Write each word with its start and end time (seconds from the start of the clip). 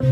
Lo 0.00 0.08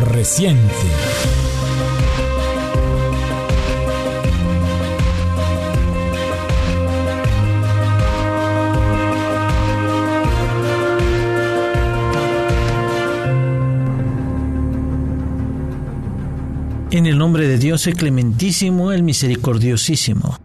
reciente. 0.00 1.03
En 16.94 17.06
el 17.06 17.18
nombre 17.18 17.48
de 17.48 17.58
Dios 17.58 17.88
el 17.88 17.96
clementísimo, 17.96 18.92
el 18.92 19.02
misericordiosísimo. 19.02 20.38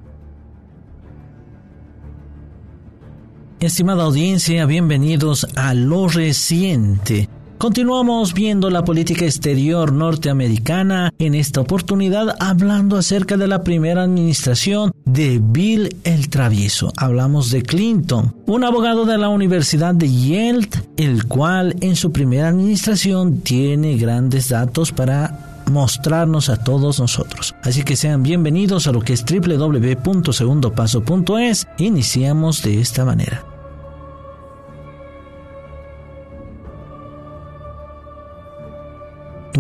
Estimada 3.60 4.06
audiencia, 4.06 4.66
bienvenidos 4.66 5.46
a 5.56 5.76
Lo 5.76 6.08
Reciente. 6.08 7.30
Continuamos 7.60 8.34
viendo 8.34 8.72
la 8.72 8.84
política 8.84 9.26
exterior 9.26 9.94
norteamericana, 9.94 11.14
en 11.20 11.36
esta 11.36 11.62
oportunidad 11.62 12.36
hablando 12.40 12.98
acerca 12.98 13.38
de 13.38 13.48
la 13.48 13.64
primera 13.64 14.02
administración 14.02 14.92
de 15.06 15.40
Bill 15.40 15.98
el 16.04 16.30
Travieso. 16.30 16.92
Hablamos 16.98 17.52
de 17.52 17.62
Clinton, 17.62 18.34
un 18.48 18.64
abogado 18.64 19.06
de 19.06 19.20
la 19.20 19.30
Universidad 19.30 19.94
de 19.94 20.12
Yale, 20.12 20.68
el 20.98 21.28
cual 21.28 21.76
en 21.82 21.96
su 21.96 22.12
primera 22.12 22.48
administración 22.48 23.42
tiene 23.42 23.98
grandes 23.98 24.50
datos 24.50 24.92
para 24.92 25.49
mostrarnos 25.70 26.50
a 26.50 26.58
todos 26.58 27.00
nosotros. 27.00 27.56
Así 27.64 27.84
que 27.84 27.96
sean 27.96 28.24
bienvenidos 28.24 28.88
a 28.88 28.92
lo 28.92 29.00
que 29.02 29.14
es 29.14 29.24
www.segundopaso.es. 29.26 31.68
Iniciamos 31.78 32.62
de 32.62 32.82
esta 32.82 33.06
manera. 33.06 33.49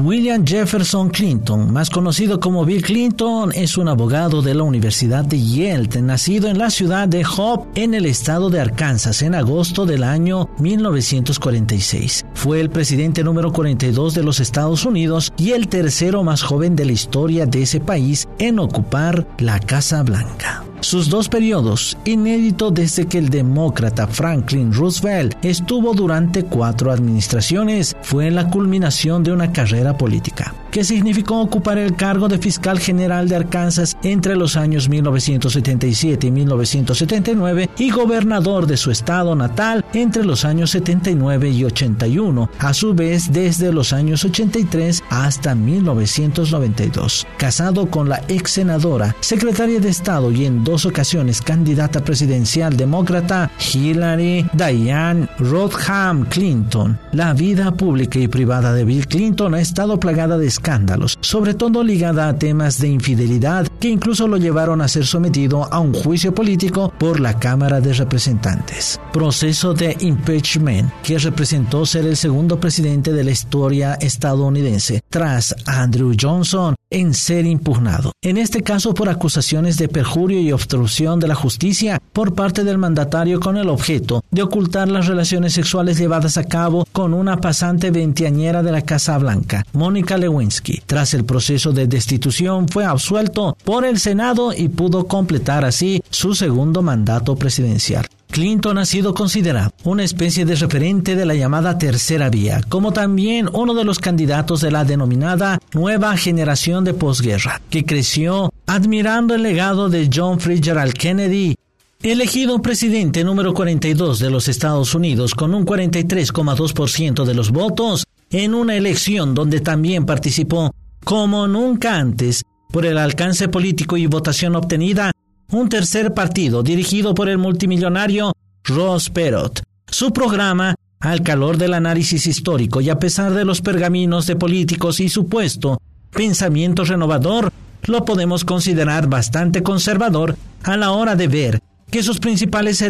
William 0.05 0.45
Jefferson 0.45 1.09
Clinton, 1.09 1.71
más 1.73 1.89
conocido 1.89 2.39
como 2.39 2.65
Bill 2.65 2.81
Clinton, 2.81 3.51
es 3.53 3.77
un 3.77 3.87
abogado 3.87 4.41
de 4.41 4.53
la 4.53 4.63
Universidad 4.63 5.25
de 5.25 5.43
Yale, 5.43 6.01
nacido 6.01 6.47
en 6.47 6.57
la 6.57 6.69
ciudad 6.69 7.07
de 7.07 7.25
Hope, 7.25 7.81
en 7.81 7.93
el 7.93 8.05
estado 8.05 8.49
de 8.49 8.61
Arkansas, 8.61 9.21
en 9.21 9.35
agosto 9.35 9.85
del 9.85 10.03
año 10.03 10.49
1946. 10.59 12.25
Fue 12.33 12.59
el 12.61 12.69
presidente 12.69 13.23
número 13.23 13.51
42 13.51 14.13
de 14.13 14.23
los 14.23 14.39
Estados 14.39 14.85
Unidos 14.85 15.33
y 15.37 15.51
el 15.51 15.67
tercero 15.67 16.23
más 16.23 16.43
joven 16.43 16.75
de 16.75 16.85
la 16.85 16.91
historia 16.93 17.45
de 17.45 17.63
ese 17.63 17.79
país 17.79 18.27
en 18.39 18.59
ocupar 18.59 19.27
la 19.37 19.59
Casa 19.59 20.03
Blanca. 20.03 20.68
Sus 20.81 21.09
dos 21.09 21.27
periodos, 21.27 21.97
inédito 22.05 22.71
desde 22.71 23.05
que 23.05 23.17
el 23.17 23.29
demócrata 23.29 24.07
Franklin 24.07 24.73
Roosevelt 24.73 25.35
estuvo 25.43 25.93
durante 25.93 26.45
cuatro 26.45 26.91
administraciones, 26.91 27.97
fue 28.01 28.31
la 28.31 28.49
culminación 28.49 29.23
de 29.23 29.33
una 29.33 29.51
carrera 29.51 29.97
política 29.97 30.53
que 30.71 30.83
significó 30.83 31.41
ocupar 31.41 31.77
el 31.77 31.95
cargo 31.95 32.27
de 32.27 32.37
fiscal 32.37 32.79
general 32.79 33.27
de 33.27 33.35
Arkansas 33.35 33.97
entre 34.03 34.35
los 34.35 34.55
años 34.55 34.89
1977 34.89 36.27
y 36.27 36.31
1979 36.31 37.69
y 37.77 37.89
gobernador 37.91 38.67
de 38.67 38.77
su 38.77 38.91
estado 38.91 39.35
natal 39.35 39.85
entre 39.93 40.23
los 40.23 40.45
años 40.45 40.71
79 40.71 41.49
y 41.49 41.63
81, 41.63 42.49
a 42.59 42.73
su 42.73 42.93
vez 42.93 43.31
desde 43.31 43.71
los 43.71 43.93
años 43.93 44.23
83 44.23 45.03
hasta 45.09 45.55
1992. 45.55 47.27
Casado 47.37 47.89
con 47.89 48.09
la 48.09 48.21
ex 48.27 48.51
senadora, 48.51 49.15
secretaria 49.19 49.79
de 49.79 49.89
Estado 49.89 50.31
y 50.31 50.45
en 50.45 50.63
dos 50.63 50.85
ocasiones 50.85 51.41
candidata 51.41 52.03
presidencial 52.03 52.75
demócrata 52.75 53.51
Hillary 53.73 54.45
Diane 54.53 55.27
Rodham 55.37 56.25
Clinton, 56.25 56.99
la 57.11 57.33
vida 57.33 57.71
pública 57.71 58.19
y 58.19 58.27
privada 58.27 58.73
de 58.73 58.85
Bill 58.85 59.07
Clinton 59.07 59.53
ha 59.53 59.61
estado 59.61 59.99
plagada 59.99 60.37
de 60.37 60.47
escándalos, 60.59 61.17
sobre 61.21 61.53
todo 61.53 61.83
ligada 61.83 62.27
a 62.27 62.37
temas 62.37 62.79
de 62.79 62.89
infidelidad 62.89 63.67
que 63.79 63.87
incluso 63.87 64.27
lo 64.27 64.37
llevaron 64.37 64.81
a 64.81 64.87
ser 64.87 65.05
sometido 65.05 65.71
a 65.71 65.79
un 65.79 65.93
juicio 65.93 66.33
político 66.33 66.93
por 66.99 67.19
la 67.19 67.39
Cámara 67.39 67.79
de 67.79 67.93
Representantes. 67.93 68.99
Proceso 69.13 69.73
de 69.73 69.95
impeachment 70.01 70.91
que 71.01 71.17
representó 71.17 71.85
ser 71.85 72.05
el 72.05 72.17
segundo 72.17 72.59
presidente 72.59 73.13
de 73.13 73.23
la 73.23 73.31
historia 73.31 73.93
estadounidense 73.95 75.01
tras 75.09 75.55
Andrew 75.65 76.13
Johnson 76.19 76.75
en 76.89 77.13
ser 77.13 77.45
impugnado. 77.45 78.11
En 78.21 78.37
este 78.37 78.63
caso 78.63 78.93
por 78.93 79.09
acusaciones 79.09 79.77
de 79.77 79.87
perjurio 79.87 80.41
y 80.41 80.51
obstrucción 80.51 81.19
de 81.19 81.27
la 81.27 81.35
justicia 81.35 82.01
por 82.13 82.33
parte 82.33 82.63
del 82.63 82.77
mandatario 82.77 83.39
con 83.39 83.57
el 83.57 83.69
objeto 83.69 84.23
de 84.31 84.41
ocultar 84.41 84.89
las 84.89 85.07
relaciones 85.07 85.53
sexuales 85.53 85.97
llevadas 85.97 86.37
a 86.37 86.43
cabo 86.43 86.85
con 86.91 87.13
una 87.13 87.37
pasante 87.37 87.91
veinteañera 87.91 88.63
de 88.63 88.71
la 88.71 88.81
Casa 88.81 89.17
Blanca, 89.17 89.65
Mónica 89.73 90.17
Lewinsky. 90.17 90.48
Tras 90.85 91.13
el 91.13 91.25
proceso 91.25 91.71
de 91.71 91.87
destitución 91.87 92.67
fue 92.67 92.85
absuelto 92.85 93.57
por 93.63 93.85
el 93.85 93.99
Senado 93.99 94.53
y 94.53 94.69
pudo 94.69 95.07
completar 95.07 95.65
así 95.65 96.01
su 96.09 96.35
segundo 96.35 96.81
mandato 96.81 97.35
presidencial. 97.35 98.05
Clinton 98.31 98.77
ha 98.77 98.85
sido 98.85 99.13
considerado 99.13 99.71
una 99.83 100.03
especie 100.03 100.45
de 100.45 100.55
referente 100.55 101.15
de 101.15 101.25
la 101.25 101.33
llamada 101.33 101.77
tercera 101.77 102.29
vía, 102.29 102.61
como 102.69 102.93
también 102.93 103.49
uno 103.51 103.73
de 103.73 103.83
los 103.83 103.97
candidatos 103.97 104.61
de 104.61 104.71
la 104.71 104.85
denominada 104.85 105.59
nueva 105.73 106.15
generación 106.15 106.83
de 106.83 106.93
posguerra, 106.93 107.61
que 107.69 107.85
creció 107.85 108.53
admirando 108.67 109.33
el 109.33 109.43
legado 109.43 109.89
de 109.89 110.09
John 110.13 110.39
Fitzgerald 110.39 110.93
Kennedy 110.93 111.55
Elegido 112.01 112.61
presidente 112.61 113.25
número 113.25 113.53
42 113.53 114.19
de 114.19 114.29
los 114.29 114.47
Estados 114.47 114.95
Unidos 114.95 115.35
con 115.35 115.53
un 115.53 115.65
43,2% 115.65 117.25
de 117.25 117.33
los 117.33 117.51
votos, 117.51 118.05
en 118.31 118.53
una 118.53 118.75
elección 118.75 119.33
donde 119.33 119.59
también 119.59 120.05
participó, 120.05 120.71
como 121.03 121.47
nunca 121.47 121.95
antes, 121.95 122.43
por 122.71 122.85
el 122.85 122.97
alcance 122.97 123.47
político 123.47 123.97
y 123.97 124.05
votación 124.05 124.55
obtenida, 124.55 125.11
un 125.51 125.69
tercer 125.69 126.13
partido 126.13 126.61
dirigido 126.61 127.15
por 127.15 127.29
el 127.29 127.39
multimillonario 127.39 128.33
Ross 128.63 129.09
Perot. 129.09 129.63
Su 129.87 130.13
programa, 130.13 130.75
al 130.99 131.23
calor 131.23 131.57
del 131.57 131.73
análisis 131.73 132.27
histórico 132.27 132.81
y 132.81 132.89
a 132.89 132.99
pesar 132.99 133.33
de 133.33 133.45
los 133.45 133.61
pergaminos 133.61 134.27
de 134.27 134.35
políticos 134.35 134.99
y 134.99 135.09
supuesto 135.09 135.81
pensamiento 136.11 136.83
renovador, 136.83 137.51
lo 137.83 138.05
podemos 138.05 138.45
considerar 138.45 139.07
bastante 139.07 139.63
conservador 139.63 140.35
a 140.63 140.77
la 140.77 140.91
hora 140.91 141.15
de 141.15 141.27
ver 141.27 141.59
que 141.89 142.03
sus 142.03 142.19
principales, 142.19 142.83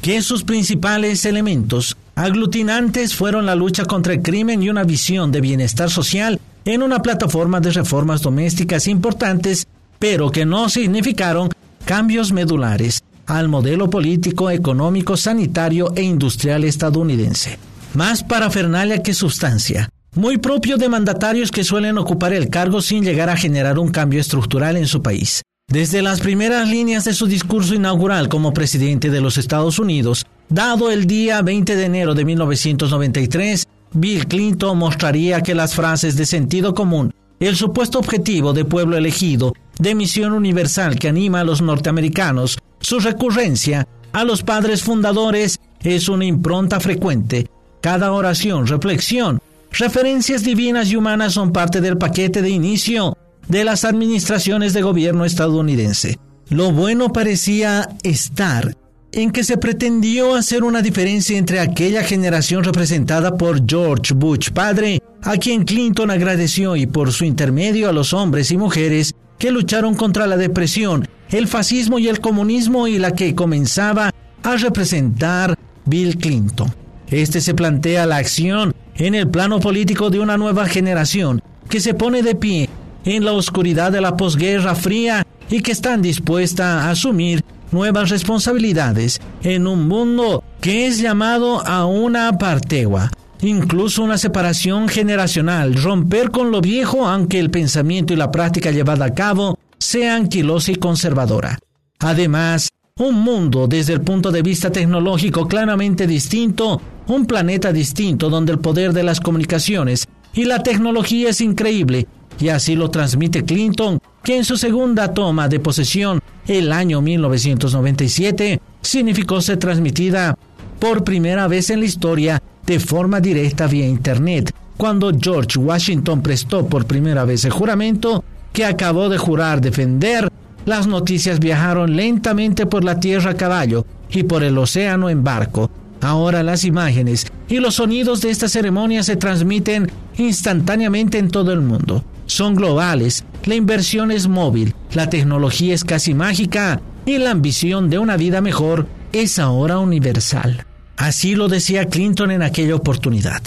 que 0.00 0.22
sus 0.22 0.44
principales 0.44 1.24
elementos 1.24 1.96
aglutinantes 2.22 3.14
fueron 3.14 3.46
la 3.46 3.54
lucha 3.54 3.84
contra 3.84 4.12
el 4.12 4.22
crimen 4.22 4.62
y 4.62 4.68
una 4.68 4.84
visión 4.84 5.32
de 5.32 5.40
bienestar 5.40 5.90
social 5.90 6.40
en 6.64 6.82
una 6.82 7.00
plataforma 7.00 7.60
de 7.60 7.70
reformas 7.70 8.22
domésticas 8.22 8.88
importantes, 8.88 9.66
pero 9.98 10.30
que 10.30 10.44
no 10.44 10.68
significaron 10.68 11.50
cambios 11.84 12.32
medulares 12.32 13.02
al 13.26 13.48
modelo 13.48 13.88
político, 13.88 14.50
económico, 14.50 15.16
sanitario 15.16 15.92
e 15.96 16.02
industrial 16.02 16.64
estadounidense. 16.64 17.58
Más 17.94 18.22
parafernalia 18.22 19.02
que 19.02 19.14
sustancia, 19.14 19.88
muy 20.14 20.38
propio 20.38 20.76
de 20.76 20.88
mandatarios 20.88 21.50
que 21.50 21.64
suelen 21.64 21.96
ocupar 21.98 22.32
el 22.32 22.50
cargo 22.50 22.82
sin 22.82 23.04
llegar 23.04 23.30
a 23.30 23.36
generar 23.36 23.78
un 23.78 23.88
cambio 23.88 24.20
estructural 24.20 24.76
en 24.76 24.86
su 24.86 25.00
país. 25.02 25.42
Desde 25.68 26.02
las 26.02 26.20
primeras 26.20 26.68
líneas 26.68 27.04
de 27.04 27.14
su 27.14 27.26
discurso 27.26 27.74
inaugural 27.74 28.28
como 28.28 28.52
presidente 28.52 29.08
de 29.08 29.20
los 29.20 29.38
Estados 29.38 29.78
Unidos, 29.78 30.26
dado 30.50 30.90
el 30.90 31.06
día 31.06 31.40
20 31.40 31.76
de 31.76 31.84
enero 31.84 32.14
de 32.14 32.24
1993, 32.24 33.66
Bill 33.92 34.26
Clinton 34.26 34.76
mostraría 34.76 35.42
que 35.42 35.54
las 35.54 35.74
frases 35.74 36.16
de 36.16 36.26
sentido 36.26 36.74
común, 36.74 37.14
el 37.38 37.56
supuesto 37.56 37.98
objetivo 37.98 38.52
de 38.52 38.64
pueblo 38.64 38.96
elegido, 38.96 39.54
de 39.78 39.94
misión 39.94 40.32
universal 40.32 40.98
que 40.98 41.08
anima 41.08 41.40
a 41.40 41.44
los 41.44 41.62
norteamericanos, 41.62 42.58
su 42.80 42.98
recurrencia 42.98 43.88
a 44.12 44.24
los 44.24 44.42
padres 44.42 44.82
fundadores 44.82 45.60
es 45.82 46.08
una 46.08 46.26
impronta 46.26 46.80
frecuente. 46.80 47.48
Cada 47.80 48.12
oración, 48.12 48.66
reflexión, 48.66 49.40
referencias 49.72 50.42
divinas 50.42 50.90
y 50.90 50.96
humanas 50.96 51.32
son 51.32 51.52
parte 51.52 51.80
del 51.80 51.96
paquete 51.96 52.42
de 52.42 52.50
inicio 52.50 53.16
de 53.48 53.64
las 53.64 53.84
administraciones 53.84 54.74
de 54.74 54.82
gobierno 54.82 55.24
estadounidense. 55.24 56.18
Lo 56.50 56.72
bueno 56.72 57.12
parecía 57.12 57.88
estar 58.02 58.76
en 59.12 59.30
que 59.30 59.42
se 59.42 59.56
pretendió 59.56 60.34
hacer 60.34 60.62
una 60.62 60.82
diferencia 60.82 61.36
entre 61.36 61.60
aquella 61.60 62.02
generación 62.02 62.62
representada 62.62 63.36
por 63.36 63.68
George 63.68 64.14
Bush 64.14 64.50
padre, 64.50 65.02
a 65.22 65.36
quien 65.36 65.64
Clinton 65.64 66.10
agradeció 66.10 66.76
y 66.76 66.86
por 66.86 67.12
su 67.12 67.24
intermedio 67.24 67.88
a 67.88 67.92
los 67.92 68.12
hombres 68.12 68.50
y 68.50 68.56
mujeres 68.56 69.14
que 69.38 69.50
lucharon 69.50 69.94
contra 69.94 70.26
la 70.26 70.36
depresión, 70.36 71.08
el 71.30 71.48
fascismo 71.48 71.98
y 71.98 72.08
el 72.08 72.20
comunismo 72.20 72.86
y 72.86 72.98
la 72.98 73.12
que 73.12 73.34
comenzaba 73.34 74.12
a 74.42 74.56
representar 74.56 75.58
Bill 75.86 76.16
Clinton. 76.18 76.72
Este 77.08 77.40
se 77.40 77.54
plantea 77.54 78.06
la 78.06 78.16
acción 78.16 78.74
en 78.94 79.14
el 79.14 79.28
plano 79.28 79.58
político 79.58 80.10
de 80.10 80.20
una 80.20 80.36
nueva 80.36 80.66
generación 80.66 81.42
que 81.68 81.80
se 81.80 81.94
pone 81.94 82.22
de 82.22 82.34
pie 82.34 82.68
en 83.04 83.24
la 83.24 83.32
oscuridad 83.32 83.90
de 83.90 84.00
la 84.00 84.16
posguerra 84.16 84.74
fría 84.74 85.26
y 85.48 85.62
que 85.62 85.72
están 85.72 86.02
dispuestas 86.02 86.66
a 86.66 86.90
asumir 86.90 87.42
nuevas 87.72 88.10
responsabilidades 88.10 89.20
en 89.42 89.66
un 89.66 89.88
mundo 89.88 90.42
que 90.60 90.86
es 90.86 90.98
llamado 90.98 91.66
a 91.66 91.86
una 91.86 92.36
partegua, 92.38 93.10
incluso 93.42 94.02
una 94.02 94.18
separación 94.18 94.88
generacional, 94.88 95.74
romper 95.74 96.30
con 96.30 96.50
lo 96.50 96.60
viejo 96.60 97.06
aunque 97.06 97.38
el 97.38 97.50
pensamiento 97.50 98.12
y 98.12 98.16
la 98.16 98.30
práctica 98.30 98.70
llevada 98.70 99.06
a 99.06 99.14
cabo 99.14 99.58
sea 99.78 100.16
anquilosa 100.16 100.72
y 100.72 100.76
conservadora. 100.76 101.58
Además, 101.98 102.68
un 102.98 103.20
mundo 103.22 103.66
desde 103.66 103.94
el 103.94 104.02
punto 104.02 104.30
de 104.30 104.42
vista 104.42 104.70
tecnológico 104.70 105.48
claramente 105.48 106.06
distinto, 106.06 106.80
un 107.06 107.26
planeta 107.26 107.72
distinto 107.72 108.28
donde 108.28 108.52
el 108.52 108.58
poder 108.58 108.92
de 108.92 109.02
las 109.02 109.20
comunicaciones 109.20 110.06
y 110.34 110.44
la 110.44 110.62
tecnología 110.62 111.30
es 111.30 111.40
increíble, 111.40 112.06
y 112.40 112.48
así 112.48 112.74
lo 112.74 112.90
transmite 112.90 113.44
Clinton, 113.44 114.00
que 114.22 114.36
en 114.36 114.44
su 114.44 114.56
segunda 114.56 115.12
toma 115.14 115.48
de 115.48 115.60
posesión 115.60 116.20
el 116.46 116.72
año 116.72 117.00
1997 117.00 118.60
significó 118.80 119.40
ser 119.40 119.58
transmitida 119.58 120.36
por 120.78 121.04
primera 121.04 121.46
vez 121.46 121.70
en 121.70 121.80
la 121.80 121.86
historia 121.86 122.42
de 122.66 122.80
forma 122.80 123.20
directa 123.20 123.66
vía 123.66 123.86
Internet, 123.86 124.54
cuando 124.76 125.12
George 125.18 125.58
Washington 125.58 126.22
prestó 126.22 126.66
por 126.66 126.86
primera 126.86 127.24
vez 127.24 127.44
el 127.44 127.52
juramento 127.52 128.24
que 128.52 128.64
acabó 128.64 129.08
de 129.08 129.18
jurar 129.18 129.60
defender, 129.60 130.30
las 130.64 130.86
noticias 130.86 131.38
viajaron 131.38 131.96
lentamente 131.96 132.64
por 132.64 132.84
la 132.84 132.98
tierra 132.98 133.32
a 133.32 133.36
caballo 133.36 133.84
y 134.10 134.22
por 134.22 134.42
el 134.42 134.56
océano 134.56 135.10
en 135.10 135.22
barco. 135.22 135.70
Ahora 136.00 136.42
las 136.42 136.64
imágenes 136.64 137.26
y 137.48 137.58
los 137.58 137.74
sonidos 137.74 138.22
de 138.22 138.30
esta 138.30 138.48
ceremonia 138.48 139.02
se 139.02 139.16
transmiten 139.16 139.90
instantáneamente 140.16 141.18
en 141.18 141.30
todo 141.30 141.52
el 141.52 141.60
mundo. 141.60 142.02
Son 142.30 142.54
globales, 142.54 143.24
la 143.44 143.56
inversión 143.56 144.12
es 144.12 144.28
móvil, 144.28 144.76
la 144.92 145.10
tecnología 145.10 145.74
es 145.74 145.82
casi 145.82 146.14
mágica 146.14 146.80
y 147.04 147.18
la 147.18 147.32
ambición 147.32 147.90
de 147.90 147.98
una 147.98 148.16
vida 148.16 148.40
mejor 148.40 148.86
es 149.12 149.40
ahora 149.40 149.80
universal. 149.80 150.64
Así 150.96 151.34
lo 151.34 151.48
decía 151.48 151.86
Clinton 151.86 152.30
en 152.30 152.42
aquella 152.42 152.76
oportunidad. 152.76 153.42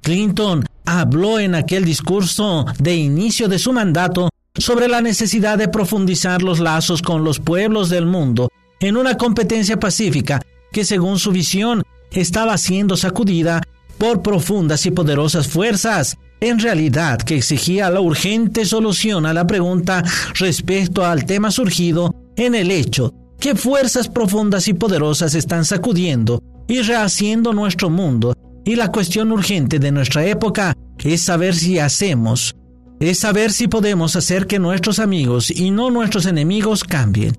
Clinton 0.00 0.64
habló 0.84 1.40
en 1.40 1.56
aquel 1.56 1.84
discurso 1.84 2.66
de 2.78 2.94
inicio 2.94 3.48
de 3.48 3.58
su 3.58 3.72
mandato 3.72 4.28
sobre 4.54 4.86
la 4.86 5.00
necesidad 5.00 5.58
de 5.58 5.66
profundizar 5.66 6.40
los 6.40 6.60
lazos 6.60 7.02
con 7.02 7.24
los 7.24 7.40
pueblos 7.40 7.88
del 7.88 8.06
mundo 8.06 8.48
en 8.78 8.96
una 8.96 9.16
competencia 9.16 9.80
pacífica 9.80 10.40
que 10.70 10.84
según 10.84 11.18
su 11.18 11.32
visión 11.32 11.82
estaba 12.12 12.56
siendo 12.58 12.96
sacudida 12.96 13.60
por 13.98 14.22
profundas 14.22 14.86
y 14.86 14.92
poderosas 14.92 15.48
fuerzas, 15.48 16.16
en 16.40 16.58
realidad 16.58 17.18
que 17.18 17.36
exigía 17.36 17.90
la 17.90 18.00
urgente 18.00 18.64
solución 18.64 19.26
a 19.26 19.34
la 19.34 19.46
pregunta 19.46 20.02
respecto 20.34 21.04
al 21.04 21.26
tema 21.26 21.50
surgido 21.50 22.14
en 22.36 22.54
el 22.54 22.70
hecho 22.70 23.12
que 23.38 23.54
fuerzas 23.54 24.08
profundas 24.08 24.68
y 24.68 24.74
poderosas 24.74 25.34
están 25.34 25.64
sacudiendo 25.64 26.42
y 26.68 26.82
rehaciendo 26.82 27.52
nuestro 27.52 27.90
mundo. 27.90 28.34
Y 28.64 28.76
la 28.76 28.92
cuestión 28.92 29.32
urgente 29.32 29.78
de 29.78 29.90
nuestra 29.90 30.24
época 30.26 30.76
es 30.98 31.22
saber 31.22 31.54
si 31.54 31.78
hacemos, 31.78 32.54
es 33.00 33.18
saber 33.18 33.52
si 33.52 33.66
podemos 33.66 34.14
hacer 34.16 34.46
que 34.46 34.58
nuestros 34.58 34.98
amigos 34.98 35.50
y 35.50 35.70
no 35.70 35.90
nuestros 35.90 36.26
enemigos 36.26 36.84
cambien. 36.84 37.34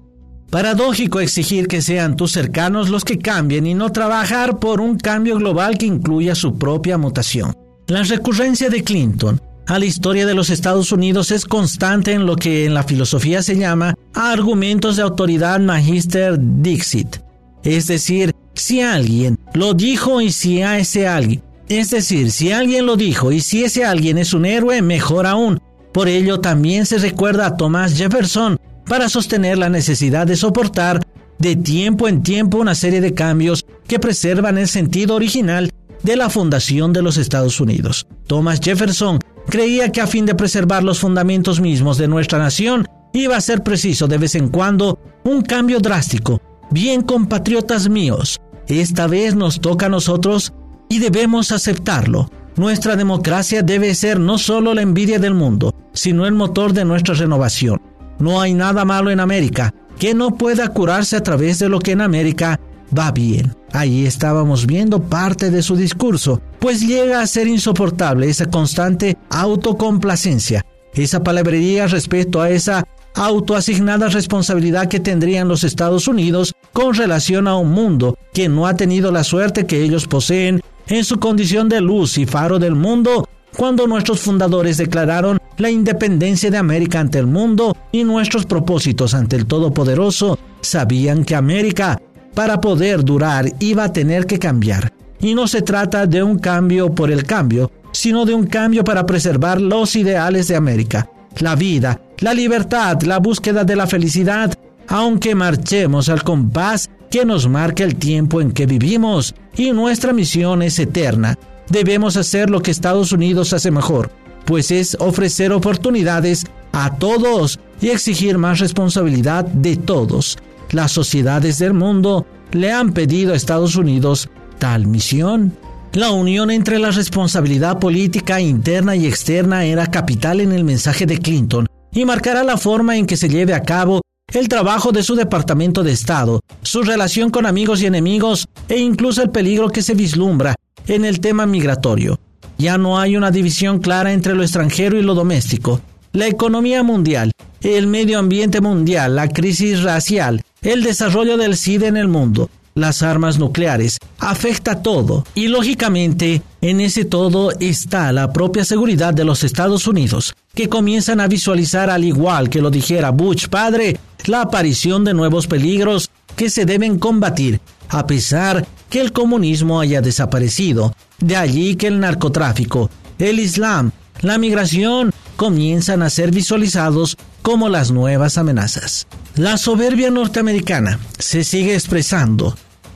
Paradójico 0.49 1.21
exigir 1.21 1.67
que 1.67 1.81
sean 1.81 2.17
tus 2.17 2.33
cercanos 2.33 2.89
los 2.89 3.05
que 3.05 3.19
cambien 3.19 3.65
y 3.67 3.73
no 3.73 3.91
trabajar 3.91 4.59
por 4.59 4.81
un 4.81 4.97
cambio 4.97 5.37
global 5.37 5.77
que 5.77 5.85
incluya 5.85 6.35
su 6.35 6.57
propia 6.57 6.97
mutación. 6.97 7.53
La 7.91 8.03
recurrencia 8.03 8.69
de 8.69 8.85
Clinton 8.85 9.41
a 9.67 9.77
la 9.77 9.83
historia 9.83 10.25
de 10.25 10.33
los 10.33 10.49
Estados 10.49 10.93
Unidos 10.93 11.29
es 11.29 11.43
constante 11.43 12.13
en 12.13 12.25
lo 12.25 12.37
que 12.37 12.63
en 12.63 12.73
la 12.73 12.83
filosofía 12.83 13.43
se 13.43 13.57
llama 13.57 13.95
argumentos 14.13 14.95
de 14.95 15.01
autoridad 15.01 15.59
magister 15.59 16.39
dixit, 16.39 17.17
es 17.65 17.87
decir, 17.87 18.33
si 18.53 18.79
alguien 18.79 19.37
lo 19.53 19.73
dijo 19.73 20.21
y 20.21 20.31
si 20.31 20.61
a 20.61 20.79
ese 20.79 21.05
alguien. 21.05 21.43
Es 21.67 21.89
decir, 21.89 22.31
si 22.31 22.53
alguien 22.53 22.85
lo 22.85 22.95
dijo 22.95 23.33
y 23.33 23.41
si 23.41 23.65
ese 23.65 23.83
alguien 23.83 24.17
es 24.17 24.33
un 24.33 24.45
héroe, 24.45 24.81
mejor 24.81 25.27
aún. 25.27 25.59
Por 25.91 26.07
ello 26.07 26.39
también 26.39 26.85
se 26.85 26.97
recuerda 26.97 27.45
a 27.45 27.57
Thomas 27.57 27.97
Jefferson 27.97 28.57
para 28.87 29.09
sostener 29.09 29.57
la 29.57 29.67
necesidad 29.67 30.25
de 30.25 30.37
soportar 30.37 31.01
de 31.39 31.57
tiempo 31.57 32.07
en 32.07 32.23
tiempo 32.23 32.57
una 32.59 32.73
serie 32.73 33.01
de 33.01 33.13
cambios 33.13 33.65
que 33.85 33.99
preservan 33.99 34.57
el 34.57 34.69
sentido 34.69 35.15
original 35.15 35.73
de 36.03 36.15
la 36.15 36.29
fundación 36.29 36.93
de 36.93 37.01
los 37.01 37.17
Estados 37.17 37.59
Unidos. 37.59 38.07
Thomas 38.27 38.59
Jefferson 38.61 39.19
creía 39.47 39.91
que 39.91 40.01
a 40.01 40.07
fin 40.07 40.25
de 40.25 40.35
preservar 40.35 40.83
los 40.83 40.99
fundamentos 40.99 41.59
mismos 41.59 41.97
de 41.97 42.07
nuestra 42.07 42.39
nación, 42.39 42.87
iba 43.13 43.35
a 43.35 43.41
ser 43.41 43.63
preciso 43.63 44.07
de 44.07 44.17
vez 44.17 44.35
en 44.35 44.49
cuando 44.49 44.99
un 45.23 45.41
cambio 45.41 45.79
drástico. 45.79 46.41
Bien, 46.69 47.01
compatriotas 47.01 47.89
míos, 47.89 48.39
esta 48.67 49.07
vez 49.07 49.35
nos 49.35 49.59
toca 49.59 49.87
a 49.87 49.89
nosotros 49.89 50.53
y 50.89 50.99
debemos 50.99 51.51
aceptarlo. 51.51 52.29
Nuestra 52.55 52.95
democracia 52.95 53.61
debe 53.61 53.95
ser 53.95 54.19
no 54.19 54.37
solo 54.37 54.73
la 54.73 54.81
envidia 54.81 55.19
del 55.19 55.33
mundo, 55.33 55.73
sino 55.93 56.25
el 56.25 56.33
motor 56.33 56.73
de 56.73 56.85
nuestra 56.85 57.15
renovación. 57.15 57.81
No 58.19 58.39
hay 58.39 58.53
nada 58.53 58.85
malo 58.85 59.09
en 59.09 59.19
América 59.19 59.73
que 59.97 60.13
no 60.13 60.35
pueda 60.37 60.69
curarse 60.69 61.15
a 61.15 61.23
través 61.23 61.59
de 61.59 61.69
lo 61.69 61.79
que 61.79 61.91
en 61.91 62.01
América 62.01 62.59
va 62.97 63.11
bien. 63.11 63.55
Ahí 63.71 64.05
estábamos 64.05 64.65
viendo 64.65 65.01
parte 65.01 65.49
de 65.49 65.61
su 65.63 65.75
discurso, 65.75 66.41
pues 66.59 66.81
llega 66.81 67.21
a 67.21 67.27
ser 67.27 67.47
insoportable 67.47 68.29
esa 68.29 68.47
constante 68.47 69.17
autocomplacencia, 69.29 70.65
esa 70.93 71.23
palabrería 71.23 71.87
respecto 71.87 72.41
a 72.41 72.49
esa 72.49 72.83
autoasignada 73.13 74.07
responsabilidad 74.07 74.87
que 74.87 74.99
tendrían 74.99 75.47
los 75.47 75.63
Estados 75.63 76.07
Unidos 76.07 76.53
con 76.73 76.93
relación 76.93 77.47
a 77.47 77.57
un 77.57 77.71
mundo 77.71 78.17
que 78.33 78.47
no 78.47 78.67
ha 78.67 78.75
tenido 78.75 79.11
la 79.11 79.23
suerte 79.23 79.65
que 79.65 79.81
ellos 79.81 80.07
poseen 80.07 80.61
en 80.87 81.03
su 81.03 81.19
condición 81.19 81.69
de 81.69 81.81
luz 81.81 82.17
y 82.17 82.25
faro 82.25 82.59
del 82.59 82.75
mundo 82.75 83.27
cuando 83.55 83.85
nuestros 83.85 84.21
fundadores 84.21 84.77
declararon 84.77 85.37
la 85.57 85.69
independencia 85.69 86.49
de 86.49 86.57
América 86.57 86.99
ante 86.99 87.19
el 87.19 87.27
mundo 87.27 87.75
y 87.91 88.03
nuestros 88.03 88.45
propósitos 88.45 89.13
ante 89.13 89.35
el 89.35 89.45
Todopoderoso, 89.45 90.39
sabían 90.61 91.25
que 91.25 91.35
América, 91.35 92.01
para 92.33 92.61
poder 92.61 93.03
durar, 93.03 93.45
iba 93.59 93.85
a 93.85 93.93
tener 93.93 94.25
que 94.25 94.39
cambiar. 94.39 94.91
Y 95.19 95.35
no 95.35 95.47
se 95.47 95.61
trata 95.61 96.07
de 96.07 96.23
un 96.23 96.39
cambio 96.39 96.93
por 96.93 97.11
el 97.11 97.23
cambio, 97.23 97.71
sino 97.91 98.25
de 98.25 98.33
un 98.33 98.47
cambio 98.47 98.83
para 98.83 99.05
preservar 99.05 99.61
los 99.61 99.95
ideales 99.95 100.47
de 100.47 100.55
América, 100.55 101.09
la 101.39 101.55
vida, 101.55 102.01
la 102.19 102.33
libertad, 102.33 103.01
la 103.01 103.19
búsqueda 103.19 103.63
de 103.63 103.75
la 103.75 103.87
felicidad, 103.87 104.53
aunque 104.87 105.35
marchemos 105.35 106.09
al 106.09 106.23
compás 106.23 106.89
que 107.09 107.25
nos 107.25 107.47
marca 107.47 107.83
el 107.83 107.95
tiempo 107.95 108.41
en 108.41 108.51
que 108.51 108.65
vivimos 108.65 109.35
y 109.55 109.71
nuestra 109.71 110.13
misión 110.13 110.61
es 110.61 110.79
eterna. 110.79 111.37
Debemos 111.69 112.17
hacer 112.17 112.49
lo 112.49 112.61
que 112.61 112.71
Estados 112.71 113.11
Unidos 113.11 113.53
hace 113.53 113.69
mejor, 113.69 114.09
pues 114.45 114.71
es 114.71 114.97
ofrecer 114.99 115.51
oportunidades 115.51 116.45
a 116.71 116.95
todos 116.95 117.59
y 117.81 117.89
exigir 117.89 118.37
más 118.37 118.59
responsabilidad 118.59 119.45
de 119.45 119.75
todos. 119.75 120.37
Las 120.71 120.93
sociedades 120.93 121.59
del 121.59 121.73
mundo 121.73 122.25
le 122.53 122.71
han 122.71 122.93
pedido 122.93 123.33
a 123.33 123.35
Estados 123.35 123.75
Unidos 123.75 124.29
tal 124.57 124.87
misión. 124.87 125.57
La 125.93 126.11
unión 126.11 126.51
entre 126.51 126.79
la 126.79 126.91
responsabilidad 126.91 127.79
política 127.79 128.39
interna 128.39 128.95
y 128.95 129.05
externa 129.05 129.65
era 129.65 129.87
capital 129.87 130.39
en 130.39 130.53
el 130.53 130.63
mensaje 130.63 131.05
de 131.05 131.19
Clinton 131.19 131.67
y 131.91 132.05
marcará 132.05 132.43
la 132.43 132.57
forma 132.57 132.95
en 132.95 133.05
que 133.05 133.17
se 133.17 133.27
lleve 133.27 133.53
a 133.53 133.63
cabo 133.63 134.01
el 134.33 134.47
trabajo 134.47 134.93
de 134.93 135.03
su 135.03 135.15
Departamento 135.15 135.83
de 135.83 135.91
Estado, 135.91 136.39
su 136.61 136.83
relación 136.83 137.31
con 137.31 137.45
amigos 137.45 137.81
y 137.81 137.87
enemigos 137.87 138.47
e 138.69 138.77
incluso 138.77 139.21
el 139.21 139.29
peligro 139.29 139.69
que 139.69 139.81
se 139.81 139.93
vislumbra 139.93 140.55
en 140.87 141.03
el 141.03 141.19
tema 141.19 141.45
migratorio. 141.45 142.17
Ya 142.57 142.77
no 142.77 142.97
hay 142.97 143.17
una 143.17 143.31
división 143.31 143.79
clara 143.79 144.13
entre 144.13 144.35
lo 144.35 144.43
extranjero 144.43 144.97
y 144.97 145.01
lo 145.01 145.15
doméstico. 145.15 145.81
La 146.13 146.27
economía 146.27 146.83
mundial, 146.83 147.31
el 147.61 147.87
medio 147.87 148.19
ambiente 148.19 148.61
mundial, 148.61 149.15
la 149.15 149.27
crisis 149.27 149.83
racial, 149.83 150.41
el 150.63 150.83
desarrollo 150.83 151.37
del 151.37 151.57
SIDA 151.57 151.87
en 151.87 151.97
el 151.97 152.07
mundo, 152.07 152.47
las 152.75 153.01
armas 153.01 153.39
nucleares, 153.39 153.97
afecta 154.19 154.83
todo. 154.83 155.25
Y 155.33 155.47
lógicamente, 155.47 156.43
en 156.61 156.81
ese 156.81 157.03
todo 157.03 157.51
está 157.59 158.11
la 158.11 158.31
propia 158.31 158.63
seguridad 158.63 159.11
de 159.11 159.25
los 159.25 159.43
Estados 159.43 159.87
Unidos, 159.87 160.35
que 160.53 160.69
comienzan 160.69 161.19
a 161.19 161.27
visualizar, 161.27 161.89
al 161.89 162.03
igual 162.03 162.49
que 162.49 162.61
lo 162.61 162.69
dijera 162.69 163.09
Bush 163.09 163.47
padre, 163.47 163.97
la 164.25 164.41
aparición 164.41 165.03
de 165.03 165.15
nuevos 165.15 165.47
peligros 165.47 166.11
que 166.35 166.51
se 166.51 166.65
deben 166.65 166.99
combatir, 166.99 167.59
a 167.89 168.05
pesar 168.05 168.67
que 168.87 169.01
el 169.01 169.11
comunismo 169.13 169.79
haya 169.81 170.01
desaparecido. 170.01 170.93
De 171.19 171.37
allí 171.37 171.75
que 171.75 171.87
el 171.87 171.99
narcotráfico, 171.99 172.91
el 173.17 173.39
Islam, 173.39 173.91
la 174.21 174.37
migración 174.37 175.11
comienzan 175.37 176.03
a 176.03 176.11
ser 176.11 176.29
visualizados 176.29 177.17
como 177.41 177.67
las 177.67 177.89
nuevas 177.89 178.37
amenazas. 178.37 179.07
La 179.35 179.57
soberbia 179.57 180.11
norteamericana 180.11 180.99
se 181.17 181.45
sigue 181.45 181.73
expresando 181.73 182.55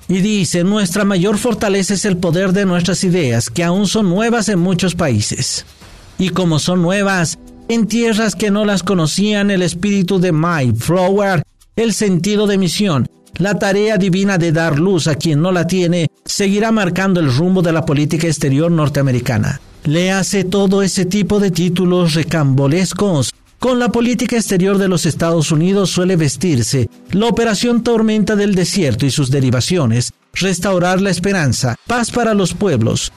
y 0.10 0.18
dice, 0.20 0.66
nuestra 0.66 1.06
mayor 1.06 1.38
fortaleza 1.38 1.94
es 1.94 2.04
el 2.04 2.18
poder 2.18 2.52
de 2.52 2.66
nuestras 2.66 3.04
ideas, 3.06 3.50
que 3.50 3.64
aún 3.64 3.88
son 3.88 4.10
nuevas 4.10 4.50
en 4.50 4.60
muchos 4.60 4.96
países. 4.96 5.66
Y 6.20 6.30
como 6.30 6.60
son 6.60 6.82
nuevas, 6.82 7.40
en 7.70 7.88
tierras 7.88 8.36
que 8.36 8.52
no 8.52 8.66
las 8.66 8.84
conocían 8.84 9.50
el 9.50 9.62
espíritu 9.62 10.20
de 10.20 10.34
My 10.34 10.74
Flower, 10.78 11.42
el 11.78 11.94
sentido 11.94 12.48
de 12.48 12.58
misión, 12.58 13.08
la 13.38 13.58
tarea 13.58 13.98
divina 13.98 14.38
de 14.38 14.52
dar 14.52 14.78
luz 14.78 15.08
a 15.08 15.16
quien 15.16 15.42
no 15.42 15.52
la 15.52 15.66
tiene, 15.66 16.10
seguirá 16.26 16.72
marcando 16.72 17.20
el 17.22 17.34
rumbo 17.34 17.62
de 17.62 17.72
la 17.72 17.86
política 17.86 18.28
exterior 18.28 18.70
norteamericana. 18.70 19.62
Le 19.86 20.12
hace 20.12 20.44
todo 20.44 20.82
ese 20.82 21.06
tipo 21.06 21.40
de 21.40 21.52
títulos 21.52 22.14
recambolescos. 22.14 23.34
Con 23.60 23.80
la 23.80 23.90
política 23.90 24.36
exterior 24.36 24.78
de 24.78 24.88
los 24.88 25.06
Estados 25.06 25.52
Unidos 25.52 25.90
suele 25.90 26.16
vestirse 26.16 26.90
la 27.12 27.28
operación 27.28 27.84
Tormenta 27.84 28.36
del 28.36 28.54
Desierto 28.54 29.06
y 29.06 29.12
sus 29.12 29.32
derivaciones, 29.32 30.14
restaurar 30.34 31.02
la 31.02 31.10
esperanza, 31.10 31.76
paz 31.88 32.12
para 32.12 32.34
los 32.34 32.54
pueblos, 32.54 33.12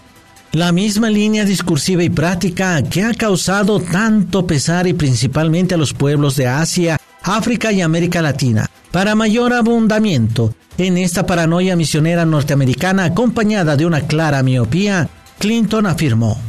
la 0.52 0.73
misma 0.73 1.11
línea 1.11 1.45
discursiva 1.45 2.02
y 2.02 2.09
práctica 2.09 2.83
que 2.83 3.02
ha 3.02 3.12
causado 3.12 3.80
tanto 3.80 4.47
pesar 4.47 4.87
y 4.87 4.95
principalmente 4.95 5.75
a 5.75 5.78
los 5.78 5.92
pueblos 5.92 6.37
de 6.37 6.47
Asia, 6.47 6.99
África 7.23 7.73
y 7.73 7.83
América 7.83 8.23
Latina. 8.23 8.71
Para 8.90 9.14
mayor 9.14 9.52
abundamiento 9.52 10.54
en 10.78 10.97
esta 10.97 11.26
paranoia 11.26 11.76
misionera 11.76 12.25
norteamericana 12.25 13.04
acompañada 13.04 13.76
de 13.76 13.85
una 13.85 14.02
clara 14.02 14.42
miopía, 14.42 15.11
Clinton 15.38 15.87
afirmó, 15.87 16.40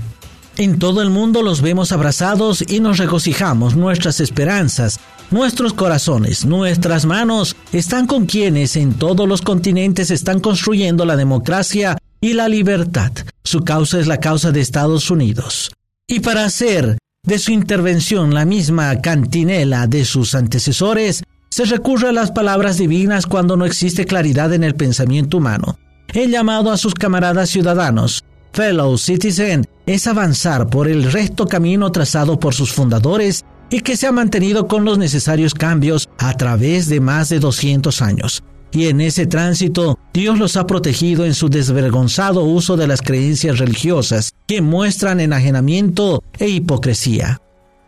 en 0.59 0.77
todo 0.77 1.01
el 1.01 1.09
mundo 1.09 1.41
los 1.41 1.61
vemos 1.61 1.93
abrazados 1.93 2.65
y 2.67 2.81
nos 2.81 2.97
regocijamos, 2.97 3.77
nuestras 3.77 4.19
esperanzas, 4.19 4.99
nuestros 5.31 5.73
corazones, 5.73 6.45
nuestras 6.45 7.05
manos 7.05 7.55
están 7.71 8.05
con 8.05 8.25
quienes 8.25 8.75
en 8.75 8.93
todos 8.95 9.25
los 9.25 9.41
continentes 9.41 10.11
están 10.11 10.41
construyendo 10.41 11.05
la 11.05 11.15
democracia 11.15 11.97
y 12.19 12.33
la 12.33 12.49
libertad. 12.49 13.13
Su 13.41 13.63
causa 13.63 14.01
es 14.01 14.07
la 14.07 14.19
causa 14.19 14.51
de 14.51 14.59
Estados 14.59 15.09
Unidos. 15.09 15.71
Y 16.07 16.19
para 16.19 16.43
hacer 16.43 16.97
de 17.23 17.39
su 17.39 17.51
intervención 17.51 18.33
la 18.33 18.43
misma 18.43 18.99
cantinela 18.99 19.87
de 19.87 20.03
sus 20.03 20.35
antecesores, 20.35 21.23
se 21.49 21.63
recurre 21.63 22.09
a 22.09 22.13
las 22.13 22.31
palabras 22.31 22.77
divinas 22.77 23.27
cuando 23.27 23.55
no 23.55 23.65
existe 23.65 24.03
claridad 24.03 24.53
en 24.53 24.65
el 24.65 24.75
pensamiento 24.75 25.37
humano. 25.37 25.79
El 26.13 26.31
llamado 26.31 26.71
a 26.71 26.77
sus 26.77 26.95
camaradas 26.95 27.49
ciudadanos, 27.49 28.25
fellow 28.53 28.97
citizen, 28.97 29.65
es 29.85 30.07
avanzar 30.07 30.69
por 30.69 30.87
el 30.87 31.11
recto 31.11 31.47
camino 31.47 31.91
trazado 31.91 32.39
por 32.39 32.53
sus 32.53 32.71
fundadores 32.71 33.43
y 33.69 33.81
que 33.81 33.97
se 33.97 34.07
ha 34.07 34.11
mantenido 34.11 34.67
con 34.67 34.85
los 34.85 34.97
necesarios 34.97 35.53
cambios 35.53 36.09
a 36.17 36.35
través 36.35 36.87
de 36.89 36.99
más 36.99 37.29
de 37.29 37.39
200 37.39 38.01
años 38.01 38.43
y 38.71 38.87
en 38.87 39.01
ese 39.01 39.25
tránsito 39.25 39.97
Dios 40.13 40.37
los 40.37 40.57
ha 40.57 40.67
protegido 40.67 41.25
en 41.25 41.33
su 41.33 41.49
desvergonzado 41.49 42.43
uso 42.43 42.77
de 42.77 42.87
las 42.87 43.01
creencias 43.01 43.57
religiosas 43.57 44.33
que 44.47 44.61
muestran 44.61 45.19
enajenamiento 45.19 46.23
e 46.37 46.49
hipocresía. 46.49 47.41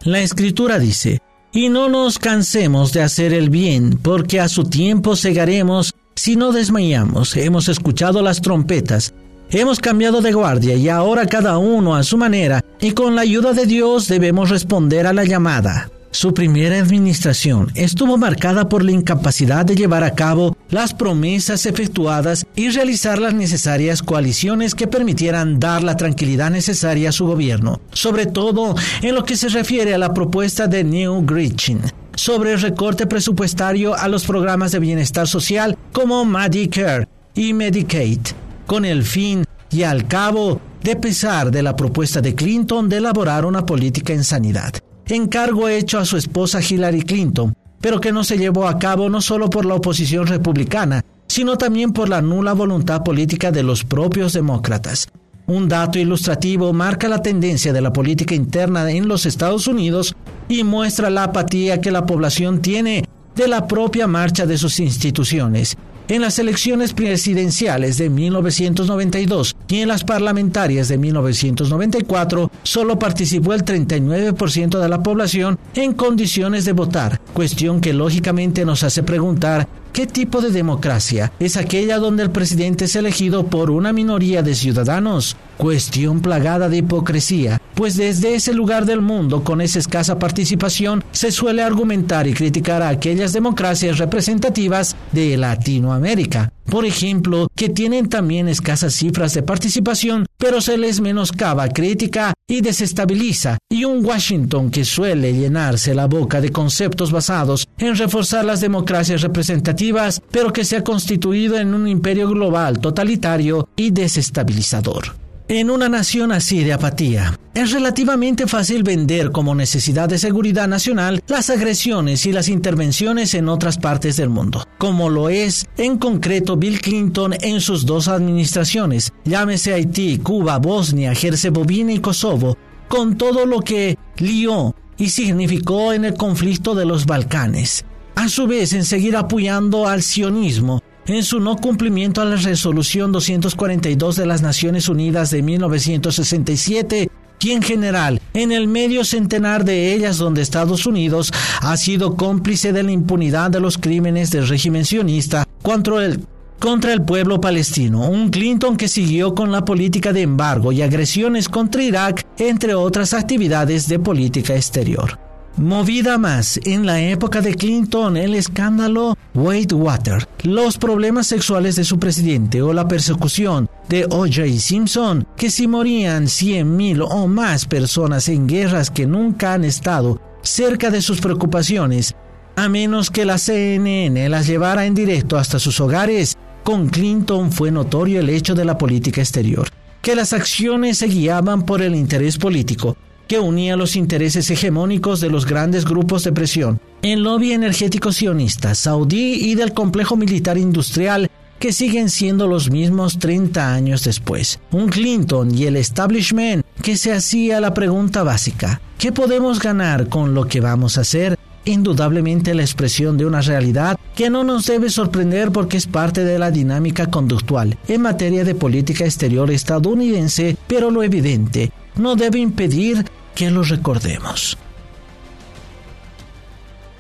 La 0.04 0.22
escritura 0.22 0.80
dice, 0.80 1.20
y 1.54 1.70
no 1.70 1.90
nos 1.90 2.18
cansemos 2.18 2.94
de 2.94 3.04
hacer 3.04 3.34
el 3.34 3.50
bien, 3.50 4.00
porque 4.02 4.40
a 4.40 4.48
su 4.48 4.64
tiempo 4.64 5.16
segaremos 5.16 5.94
si 6.16 6.36
no 6.36 6.52
desmayamos. 6.52 7.36
Hemos 7.36 7.68
escuchado 7.68 8.22
las 8.22 8.42
trompetas, 8.42 9.14
hemos 9.52 9.80
cambiado 9.80 10.22
de 10.22 10.32
guardia 10.32 10.76
y 10.76 10.90
ahora 10.90 11.26
cada 11.26 11.58
uno 11.58 11.96
a 11.96 12.04
su 12.04 12.18
manera, 12.18 12.64
y 12.80 12.92
con 12.92 13.16
la 13.16 13.22
ayuda 13.22 13.54
de 13.54 13.66
Dios 13.66 14.08
debemos 14.08 14.50
responder 14.50 15.08
a 15.08 15.14
la 15.14 15.24
llamada. 15.24 15.90
Su 16.14 16.34
primera 16.34 16.78
administración 16.78 17.72
estuvo 17.74 18.18
marcada 18.18 18.68
por 18.68 18.84
la 18.84 18.92
incapacidad 18.92 19.66
de 19.66 19.76
llevar 19.76 20.04
a 20.04 20.14
cabo 20.14 20.58
las 20.70 20.94
promesas 20.94 21.66
efectuadas 21.66 22.46
y 22.54 22.70
realizar 22.70 23.18
las 23.18 23.34
necesarias 23.34 24.04
coaliciones 24.04 24.76
que 24.76 24.88
permitieran 24.88 25.58
dar 25.58 25.84
la 25.84 25.96
tranquilidad 25.96 26.52
necesaria 26.52 27.10
a 27.10 27.14
su 27.14 27.28
gobierno, 27.28 27.80
sobre 27.94 28.26
todo 28.26 28.76
en 29.02 29.16
lo 29.16 29.24
que 29.24 29.38
se 29.38 29.48
refiere 29.48 29.94
a 29.94 29.98
la 29.98 30.14
propuesta 30.14 30.68
de 30.68 30.84
New 30.84 31.26
Gritchin 31.26 31.82
sobre 32.14 32.52
el 32.52 32.62
recorte 32.62 33.08
presupuestario 33.08 33.96
a 33.96 34.10
los 34.10 34.26
programas 34.26 34.74
de 34.74 34.80
bienestar 34.80 35.30
social 35.30 35.78
como 35.94 36.26
Medicare 36.26 37.08
y 37.34 37.54
Medicaid, 37.54 38.20
con 38.66 38.86
el 38.86 39.04
fin 39.04 39.46
y 39.72 39.84
al 39.84 40.08
cabo 40.08 40.60
de 40.84 40.96
pesar 40.96 41.52
de 41.52 41.64
la 41.64 41.76
propuesta 41.76 42.22
de 42.22 42.36
Clinton 42.36 42.90
de 42.90 42.98
elaborar 42.98 43.46
una 43.46 43.66
política 43.66 44.14
en 44.14 44.24
sanidad 44.24 44.74
encargo 45.16 45.68
hecho 45.68 46.00
a 46.00 46.06
su 46.06 46.18
esposa 46.18 46.60
Hillary 46.62 47.02
Clinton, 47.02 47.54
pero 47.80 48.00
que 48.00 48.12
no 48.12 48.24
se 48.24 48.38
llevó 48.38 48.68
a 48.68 48.78
cabo 48.78 49.10
no 49.10 49.22
solo 49.22 49.50
por 49.50 49.66
la 49.66 49.76
oposición 49.76 50.28
republicana, 50.28 51.04
sino 51.28 51.58
también 51.58 51.94
por 51.94 52.10
la 52.10 52.22
nula 52.22 52.54
voluntad 52.54 53.04
política 53.04 53.52
de 53.52 53.64
los 53.64 53.84
propios 53.84 54.34
demócratas. 54.34 55.08
Un 55.48 55.68
dato 55.68 55.98
ilustrativo 56.00 56.72
marca 56.72 57.08
la 57.08 57.22
tendencia 57.22 57.74
de 57.74 57.82
la 57.82 57.92
política 57.92 58.36
interna 58.36 58.90
en 58.92 59.08
los 59.08 59.26
Estados 59.26 59.68
Unidos 59.68 60.16
y 60.48 60.64
muestra 60.64 61.10
la 61.10 61.26
apatía 61.26 61.82
que 61.82 61.92
la 61.92 62.06
población 62.06 62.62
tiene 62.62 63.06
de 63.36 63.48
la 63.48 63.68
propia 63.68 64.08
marcha 64.08 64.46
de 64.46 64.58
sus 64.58 64.80
instituciones 64.80 65.78
en 66.12 66.22
las 66.22 66.40
elecciones 66.40 66.92
presidenciales 66.92 67.98
de 67.98 68.10
1992 68.10 69.56
y 69.70 69.78
en 69.78 69.88
las 69.88 70.04
parlamentarias 70.04 70.90
de 70.90 70.98
1994, 70.98 72.52
solo 72.64 73.00
participó 73.00 73.54
el 73.54 73.64
39% 73.64 74.78
de 74.78 74.90
la 74.90 75.02
población 75.02 75.58
en 75.74 75.94
condiciones 75.94 76.66
de 76.66 76.74
votar, 76.74 77.22
cuestión 77.34 77.80
que 77.80 77.94
lógicamente 77.94 78.66
nos 78.66 78.84
hace 78.84 79.04
preguntar 79.04 79.70
¿Qué 79.94 80.08
tipo 80.08 80.40
de 80.40 80.52
democracia 80.52 81.34
es 81.38 81.58
aquella 81.58 81.98
donde 81.98 82.24
el 82.24 82.32
presidente 82.32 82.86
es 82.86 82.96
elegido 82.96 83.48
por 83.48 83.70
una 83.70 83.92
minoría 83.92 84.42
de 84.42 84.56
ciudadanos? 84.56 85.36
Cuestión 85.58 86.22
plagada 86.22 86.70
de 86.70 86.78
hipocresía, 86.78 87.60
pues 87.82 87.98
desde 87.98 88.36
ese 88.36 88.54
lugar 88.54 88.86
del 88.86 89.02
mundo 89.02 89.44
con 89.44 89.60
esa 89.60 89.80
escasa 89.80 90.20
participación 90.20 91.04
se 91.12 91.32
suele 91.32 91.64
argumentar 91.64 92.28
y 92.28 92.34
criticar 92.36 92.84
a 92.84 92.90
aquellas 92.90 93.34
democracias 93.34 93.98
representativas 93.98 94.96
de 95.12 95.36
Latinoamérica, 95.36 96.54
por 96.66 96.86
ejemplo, 96.86 97.48
que 97.56 97.70
tienen 97.70 98.08
también 98.08 98.48
escasas 98.48 98.94
cifras 98.94 99.34
de 99.34 99.42
participación, 99.42 100.28
pero 100.38 100.62
se 100.62 100.78
les 100.78 101.02
menoscaba, 101.02 101.70
crítica 101.70 102.36
y 102.48 102.62
desestabiliza, 102.62 103.58
y 103.68 103.86
un 103.86 104.06
Washington 104.06 104.70
que 104.70 104.86
suele 104.86 105.34
llenarse 105.34 105.96
la 105.96 106.06
boca 106.06 106.40
de 106.40 106.52
conceptos 106.52 107.12
basados 107.12 107.68
en 107.80 107.96
reforzar 107.96 108.46
las 108.46 108.62
democracias 108.62 109.24
representativas, 109.24 110.22
pero 110.30 110.54
que 110.54 110.66
se 110.66 110.78
ha 110.78 110.84
constituido 110.84 111.58
en 111.58 111.74
un 111.74 111.88
imperio 111.88 112.30
global 112.30 112.78
totalitario 112.78 113.68
y 113.76 113.90
desestabilizador. 113.90 115.20
En 115.54 115.70
una 115.70 115.90
nación 115.90 116.32
así 116.32 116.64
de 116.64 116.72
apatía, 116.72 117.38
es 117.54 117.74
relativamente 117.74 118.48
fácil 118.48 118.84
vender 118.84 119.34
como 119.34 119.54
necesidad 119.54 120.08
de 120.08 120.18
seguridad 120.18 120.70
nacional 120.70 121.22
las 121.28 121.50
agresiones 121.50 122.26
y 122.26 122.32
las 122.32 122.48
intervenciones 122.48 123.34
en 123.34 123.50
otras 123.50 123.78
partes 123.78 124.16
del 124.16 124.30
mundo, 124.30 124.66
como 124.78 125.10
lo 125.10 125.28
es 125.28 125.66
en 125.76 125.98
concreto 125.98 126.56
Bill 126.56 126.80
Clinton 126.80 127.34
en 127.42 127.60
sus 127.60 127.86
dos 127.86 128.08
administraciones, 128.08 129.12
llámese 129.26 129.74
Haití, 129.74 130.20
Cuba, 130.20 130.58
Bosnia, 130.58 131.12
Herzegovina 131.12 131.92
y 131.92 132.00
Kosovo, 132.00 132.58
con 132.88 133.18
todo 133.18 133.46
lo 133.46 133.60
que 133.60 133.98
lió 134.20 134.74
y 134.98 135.10
significó 135.10 135.92
en 135.92 136.06
el 136.06 136.14
conflicto 136.14 136.76
de 136.76 136.86
los 136.86 137.06
Balcanes. 137.06 137.84
A 138.16 138.30
su 138.30 138.48
vez, 138.48 138.72
en 138.72 138.86
seguir 138.86 139.18
apoyando 139.18 139.86
al 139.86 140.02
sionismo 140.02 140.81
en 141.08 141.24
su 141.24 141.40
no 141.40 141.56
cumplimiento 141.58 142.22
a 142.22 142.26
la 142.26 142.36
resolución 142.36 143.12
242 143.12 144.16
de 144.16 144.26
las 144.26 144.42
Naciones 144.42 144.90
Unidas 144.90 145.32
de 145.32 145.42
1967 145.42 147.10
y 147.44 147.52
en 147.52 147.62
general 147.62 148.22
en 148.34 148.52
el 148.52 148.68
medio 148.68 149.04
centenar 149.04 149.66
de 149.66 149.94
ellas 149.94 150.18
donde 150.18 150.42
Estados 150.42 150.86
Unidos 150.86 151.32
ha 151.62 151.76
sido 151.78 152.16
cómplice 152.16 152.72
de 152.72 152.84
la 152.84 152.92
impunidad 152.92 153.52
de 153.52 153.60
los 153.60 153.78
crímenes 153.78 154.32
del 154.32 154.48
régimen 154.48 154.86
sionista 154.86 155.48
contra 155.64 156.06
el, 156.06 156.26
contra 156.60 156.94
el 156.94 157.02
pueblo 157.02 157.42
palestino, 157.42 158.08
un 158.08 158.30
Clinton 158.30 158.78
que 158.78 158.88
siguió 158.88 159.34
con 159.34 159.52
la 159.52 159.66
política 159.66 160.14
de 160.14 160.22
embargo 160.22 160.72
y 160.72 160.84
agresiones 160.84 161.50
contra 161.50 161.84
Irak, 161.84 162.26
entre 162.38 162.76
otras 162.76 163.14
actividades 163.14 163.88
de 163.88 164.00
política 164.00 164.56
exterior. 164.56 165.31
Movida 165.58 166.18
más 166.18 166.60
en 166.64 166.86
la 166.86 167.02
época 167.02 167.42
de 167.42 167.56
Clinton 167.56 168.16
el 168.16 168.36
escándalo 168.36 169.18
Water, 169.34 170.28
los 170.44 170.78
problemas 170.78 171.28
sexuales 171.28 171.76
de 171.76 171.84
su 171.84 172.00
presidente 172.00 172.62
o 172.62 172.74
la 172.74 172.88
persecución 172.88 173.70
de 173.90 174.06
O.J. 174.06 174.60
Simpson, 174.60 175.28
que 175.36 175.52
si 175.52 175.68
morían 175.68 176.26
100.000 176.26 177.06
o 177.08 177.28
más 177.28 177.66
personas 177.66 178.30
en 178.30 178.48
guerras 178.48 178.90
que 178.90 179.06
nunca 179.06 179.54
han 179.54 179.66
estado 179.66 180.22
cerca 180.42 180.90
de 180.90 181.02
sus 181.02 181.20
preocupaciones, 181.20 182.16
a 182.56 182.70
menos 182.70 183.10
que 183.10 183.26
la 183.26 183.38
CNN 183.38 184.30
las 184.30 184.48
llevara 184.48 184.86
en 184.86 184.96
directo 184.96 185.38
hasta 185.38 185.60
sus 185.60 185.80
hogares, 185.82 186.38
con 186.64 186.88
Clinton 186.88 187.52
fue 187.52 187.72
notorio 187.72 188.22
el 188.22 188.30
hecho 188.30 188.56
de 188.56 188.66
la 188.66 188.78
política 188.78 189.22
exterior, 189.22 189.68
que 190.02 190.16
las 190.16 190.32
acciones 190.32 191.00
se 191.00 191.08
guiaban 191.08 191.66
por 191.66 191.82
el 191.82 191.96
interés 191.96 192.38
político, 192.38 192.98
que 193.32 193.40
unía 193.40 193.78
los 193.78 193.96
intereses 193.96 194.52
hegemónicos 194.52 195.22
de 195.22 195.30
los 195.30 195.46
grandes 195.46 195.86
grupos 195.86 196.26
de 196.26 196.34
presión, 196.34 196.82
el 197.02 197.24
lobby 197.24 197.54
energético 197.54 198.12
sionista, 198.12 198.76
saudí 198.76 199.36
y 199.36 199.56
del 199.56 199.72
complejo 199.72 200.18
militar 200.18 200.58
industrial 200.58 201.32
que 201.58 201.72
siguen 201.72 202.10
siendo 202.10 202.46
los 202.46 202.70
mismos 202.70 203.20
30 203.20 203.74
años 203.74 204.04
después. 204.04 204.60
Un 204.74 204.90
Clinton 204.90 205.58
y 205.58 205.64
el 205.64 205.78
establishment 205.78 206.66
que 206.84 206.98
se 206.98 207.14
hacía 207.14 207.62
la 207.62 207.74
pregunta 207.74 208.22
básica, 208.24 208.82
¿qué 208.98 209.14
podemos 209.14 209.62
ganar 209.62 210.10
con 210.10 210.34
lo 210.34 210.44
que 210.44 210.60
vamos 210.60 210.98
a 210.98 211.02
hacer? 211.02 211.40
Indudablemente 211.64 212.54
la 212.54 212.64
expresión 212.64 213.18
de 213.18 213.28
una 213.28 213.40
realidad 213.40 213.98
que 214.14 214.30
no 214.30 214.44
nos 214.44 214.66
debe 214.66 214.90
sorprender 214.90 215.54
porque 215.54 215.78
es 215.78 215.88
parte 215.88 216.26
de 216.26 216.38
la 216.38 216.52
dinámica 216.52 217.08
conductual 217.08 217.78
en 217.88 218.02
materia 218.02 218.44
de 218.44 218.56
política 218.56 219.06
exterior 219.06 219.50
estadounidense, 219.52 220.58
pero 220.68 220.92
lo 220.92 221.02
evidente 221.02 221.72
no 221.96 222.16
debe 222.16 222.40
impedir 222.40 223.06
que 223.36 223.50
lo 223.50 223.64
recordemos. 223.64 224.58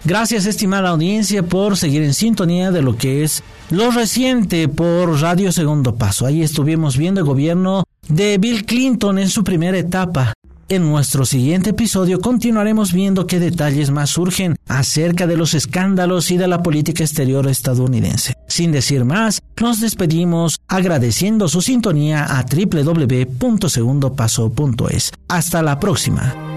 Gracias, 0.03 0.47
estimada 0.47 0.89
audiencia, 0.89 1.43
por 1.43 1.77
seguir 1.77 2.01
en 2.01 2.15
sintonía 2.15 2.71
de 2.71 2.81
lo 2.81 2.97
que 2.97 3.23
es 3.23 3.43
lo 3.69 3.91
reciente 3.91 4.67
por 4.67 5.21
Radio 5.21 5.51
Segundo 5.51 5.95
Paso. 5.95 6.25
Ahí 6.25 6.41
estuvimos 6.41 6.97
viendo 6.97 7.21
el 7.21 7.27
gobierno 7.27 7.83
de 8.07 8.39
Bill 8.39 8.65
Clinton 8.65 9.19
en 9.19 9.29
su 9.29 9.43
primera 9.43 9.77
etapa. 9.77 10.33
En 10.71 10.89
nuestro 10.89 11.25
siguiente 11.25 11.69
episodio 11.71 12.21
continuaremos 12.21 12.93
viendo 12.93 13.27
qué 13.27 13.41
detalles 13.41 13.91
más 13.91 14.11
surgen 14.11 14.55
acerca 14.69 15.27
de 15.27 15.35
los 15.35 15.53
escándalos 15.53 16.31
y 16.31 16.37
de 16.37 16.47
la 16.47 16.63
política 16.63 17.03
exterior 17.03 17.45
estadounidense. 17.49 18.35
Sin 18.47 18.71
decir 18.71 19.03
más, 19.03 19.41
nos 19.59 19.81
despedimos 19.81 20.61
agradeciendo 20.69 21.49
su 21.49 21.61
sintonía 21.61 22.23
a 22.23 22.45
www.segundopaso.es. 22.45 25.11
Hasta 25.27 25.61
la 25.61 25.77
próxima. 25.77 26.50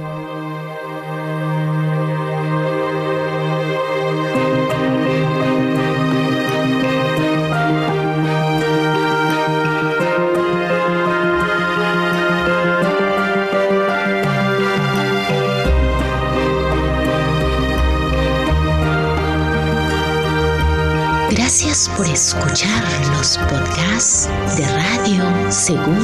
Los 25.70 25.78
podcasts 25.78 26.03